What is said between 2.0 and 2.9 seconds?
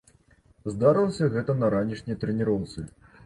трэніроўцы.